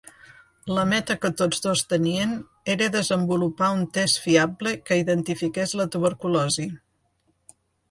La 0.77 0.85
meta 0.93 1.15
que 1.25 1.29
tots 1.41 1.61
dos 1.65 1.83
tenien 1.91 2.33
era 2.77 2.87
desenvolupar 2.95 3.69
un 3.75 3.85
test 3.99 4.21
fiable 4.25 4.75
que 4.89 4.99
identifiqués 5.05 5.77
la 5.83 5.89
tuberculosi. 5.99 6.69